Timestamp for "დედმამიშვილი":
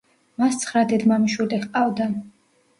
0.95-1.63